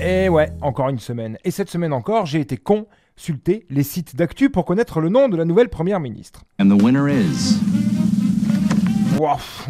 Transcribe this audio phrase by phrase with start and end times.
[0.00, 1.38] Et ouais, encore une semaine.
[1.44, 5.36] Et cette semaine encore, j'ai été consulter les sites d'actu pour connaître le nom de
[5.36, 6.44] la nouvelle première ministre.
[6.60, 7.58] And the winner is.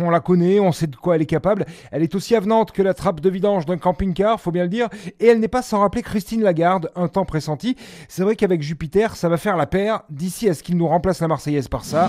[0.00, 1.66] On la connaît, on sait de quoi elle est capable.
[1.90, 4.88] Elle est aussi avenante que la trappe de vidange d'un camping-car, faut bien le dire.
[5.20, 7.76] Et elle n'est pas sans rappeler Christine Lagarde, un temps pressenti.
[8.08, 10.04] C'est vrai qu'avec Jupiter, ça va faire la paire.
[10.08, 12.08] D'ici à ce qu'il nous remplace la Marseillaise par ça.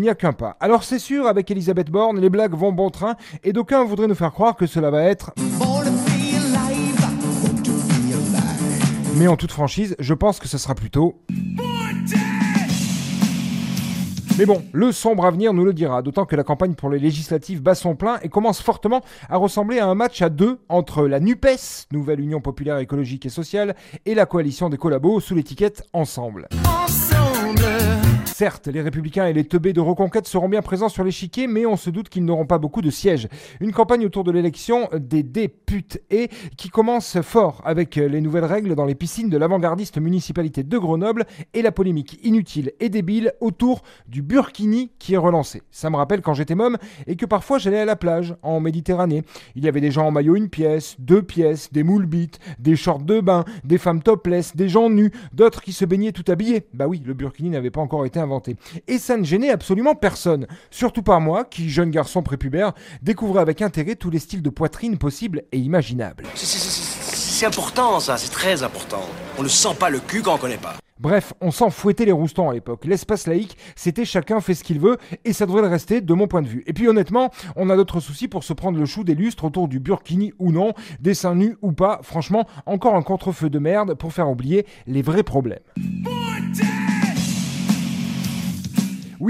[0.00, 0.56] Il n'y a qu'un pas.
[0.60, 4.14] Alors c'est sûr, avec Elisabeth Borne, les blagues vont bon train, et d'aucuns voudraient nous
[4.14, 5.32] faire croire que cela va être...
[9.16, 11.20] Mais en toute franchise, je pense que ce sera plutôt...
[14.38, 17.60] Mais bon, le sombre avenir nous le dira, d'autant que la campagne pour les législatives
[17.60, 21.20] bat son plein et commence fortement à ressembler à un match à deux entre la
[21.20, 26.48] NUPES, Nouvelle Union Populaire Écologique et Sociale, et la coalition des collabos sous l'étiquette Ensemble.
[28.40, 31.76] Certes, les républicains et les teubés de reconquête seront bien présents sur l'échiquier, mais on
[31.76, 33.28] se doute qu'ils n'auront pas beaucoup de sièges.
[33.60, 38.86] Une campagne autour de l'élection des députés qui commence fort avec les nouvelles règles dans
[38.86, 44.22] les piscines de l'avant-gardiste municipalité de Grenoble et la polémique inutile et débile autour du
[44.22, 45.60] burkini qui est relancé.
[45.70, 49.22] Ça me rappelle quand j'étais môme et que parfois j'allais à la plage en Méditerranée.
[49.54, 52.74] Il y avait des gens en maillot une pièce, deux pièces, des moules bites, des
[52.74, 56.62] shorts de bain, des femmes topless, des gens nus, d'autres qui se baignaient tout habillés.
[56.72, 58.29] Bah oui, le burkini n'avait pas encore été inventé
[58.86, 60.46] et ça ne gênait absolument personne.
[60.70, 64.98] Surtout par moi, qui, jeune garçon prépubère, découvrait avec intérêt tous les styles de poitrine
[64.98, 66.24] possibles et imaginables.
[66.34, 69.02] C'est important ça, c'est très important.
[69.38, 70.76] On ne sent pas le cul quand on connaît pas.
[71.00, 72.84] Bref, on s'en fouettait les roustons à l'époque.
[72.84, 76.28] L'espace laïque, c'était chacun fait ce qu'il veut, et ça devrait le rester de mon
[76.28, 76.62] point de vue.
[76.66, 79.66] Et puis honnêtement, on a d'autres soucis pour se prendre le chou des lustres autour
[79.66, 82.00] du burkini ou non, des seins nus ou pas.
[82.02, 85.60] Franchement, encore un contre-feu de merde pour faire oublier les vrais problèmes.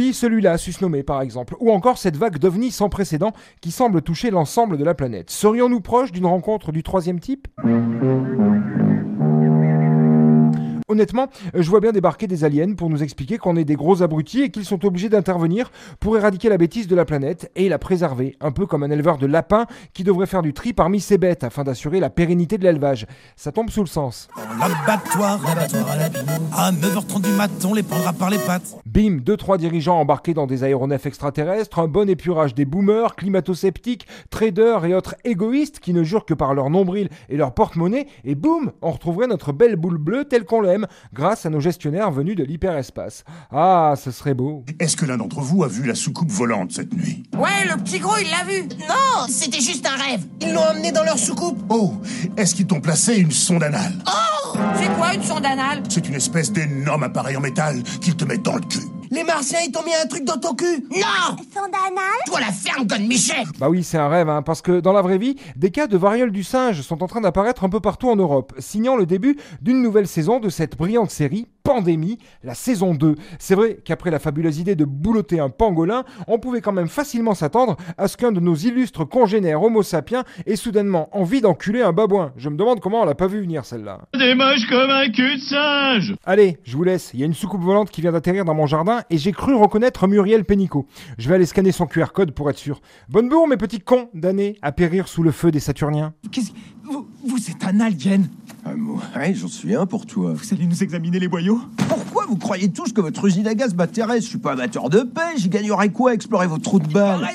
[0.00, 4.30] Oui, celui-là, susnommé par exemple, ou encore cette vague d'ovnis sans précédent qui semble toucher
[4.30, 5.28] l'ensemble de la planète.
[5.28, 7.48] Serions-nous proches d'une rencontre du troisième type?
[10.90, 14.42] Honnêtement, je vois bien débarquer des aliens pour nous expliquer qu'on est des gros abrutis
[14.42, 18.36] et qu'ils sont obligés d'intervenir pour éradiquer la bêtise de la planète et la préserver,
[18.40, 21.44] un peu comme un éleveur de lapins qui devrait faire du tri parmi ses bêtes
[21.44, 23.06] afin d'assurer la pérennité de l'élevage.
[23.36, 24.28] Ça tombe sous le sens.
[24.58, 26.06] L'abattoir, l'abattoir à la
[26.56, 28.74] À 9h30 du matin, les prendra par les pattes.
[28.92, 34.04] Bim, deux trois dirigeants embarqués dans des aéronefs extraterrestres, un bon épurage des boomers, climato-sceptiques,
[34.30, 38.34] traders et autres égoïstes qui ne jurent que par leur nombril et leur porte-monnaie, et
[38.34, 42.34] boum, on retrouverait notre belle boule bleue telle qu'on l'aime grâce à nos gestionnaires venus
[42.34, 43.22] de l'hyperespace.
[43.52, 44.64] Ah, ce serait beau.
[44.80, 47.22] Est-ce que l'un d'entre vous a vu la soucoupe volante cette nuit?
[47.38, 48.62] Ouais, le petit gros, il l'a vu.
[48.88, 50.26] Non, c'était juste un rêve.
[50.40, 51.60] Ils l'ont emmené dans leur soucoupe.
[51.68, 51.92] Oh,
[52.36, 53.92] est-ce qu'ils t'ont placé une sonde anale?
[54.08, 54.39] Oh
[54.76, 55.82] C'est quoi une sonde anale?
[55.88, 58.80] C'est une espèce d'énorme appareil en métal qu'ils te mettent dans le cul.
[59.10, 60.86] Les Martiens, ils t'ont mis un truc dans ton cul?
[60.92, 61.36] Non!
[61.52, 62.20] Sonde anale?
[62.26, 63.44] Toi la ferme, conne Michel!
[63.58, 65.96] Bah oui, c'est un rêve, hein, parce que dans la vraie vie, des cas de
[65.96, 69.36] variole du singe sont en train d'apparaître un peu partout en Europe, signant le début
[69.62, 73.14] d'une nouvelle saison de cette brillante série Pandémie, la saison 2.
[73.38, 77.34] C'est vrai qu'après la fabuleuse idée de boulotter un pangolin, on pouvait quand même facilement
[77.34, 81.92] s'attendre à ce qu'un de nos illustres congénères homo sapiens ait soudainement envie d'enculer un
[81.92, 82.32] babouin.
[82.36, 84.00] Je me demande comment on l'a pas vu venir celle-là.
[84.18, 87.34] Des moches comme un cul de singe Allez, je vous laisse, il y a une
[87.34, 90.86] soucoupe volante qui vient d'atterrir dans mon jardin et j'ai cru reconnaître Muriel Pénicaud.
[91.18, 92.80] Je vais aller scanner son QR code pour être sûr.
[93.08, 96.14] Bonne bourre mes petits cons d'années à périr sous le feu des Saturniens.
[96.30, 96.50] Qu'est-ce
[96.90, 98.28] vous, vous êtes un alien
[99.14, 100.32] Ah, ouais, j'en suis un pour toi.
[100.34, 101.60] Vous allez nous examiner les boyaux?
[101.88, 104.24] Pourquoi vous croyez tous que votre usine à gaz m'intéresse?
[104.24, 107.26] Je suis pas amateur de paix, j'y gagnerais quoi à explorer vos trous de balles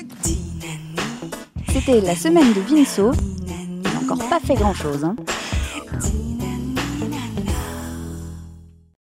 [1.68, 3.12] C'était la semaine de Vinceau.
[3.46, 5.16] Il n'a encore pas fait grand-chose, hein.